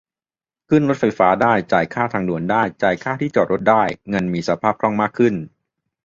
[0.69, 5.35] ขึ้นรถไฟฟ้าได้ จ่ายค่าทางด่วนได้ จายค่าที่จอดรถได้- เงินมีสภาพคล่องมากขึ้น